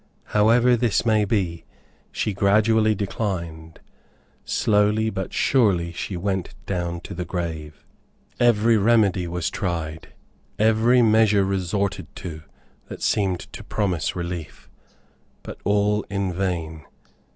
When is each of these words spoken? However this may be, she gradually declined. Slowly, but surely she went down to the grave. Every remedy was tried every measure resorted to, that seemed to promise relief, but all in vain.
However 0.33 0.75
this 0.75 1.05
may 1.05 1.25
be, 1.25 1.63
she 2.11 2.33
gradually 2.33 2.95
declined. 2.95 3.79
Slowly, 4.45 5.11
but 5.11 5.31
surely 5.31 5.91
she 5.91 6.17
went 6.17 6.55
down 6.65 7.01
to 7.01 7.13
the 7.13 7.23
grave. 7.23 7.85
Every 8.39 8.77
remedy 8.77 9.27
was 9.27 9.51
tried 9.51 10.11
every 10.57 11.03
measure 11.03 11.45
resorted 11.45 12.07
to, 12.15 12.41
that 12.87 13.03
seemed 13.03 13.41
to 13.53 13.63
promise 13.63 14.15
relief, 14.15 14.71
but 15.43 15.59
all 15.65 16.01
in 16.09 16.33
vain. 16.33 16.83